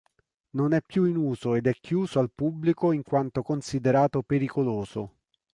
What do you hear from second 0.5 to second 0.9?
Non è